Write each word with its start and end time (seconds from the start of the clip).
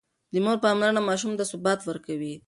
د 0.33 0.35
مور 0.45 0.57
پاملرنه 0.63 1.01
ماشوم 1.09 1.31
ته 1.39 1.43
ثبات 1.51 1.79
ورکوي. 1.85 2.33